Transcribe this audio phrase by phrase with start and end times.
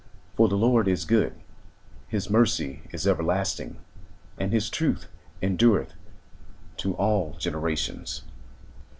[0.35, 1.31] For the Lord is good;
[2.07, 3.77] His mercy is everlasting;
[4.39, 5.05] And his truth
[5.43, 5.93] endureth
[6.77, 8.23] to all generations.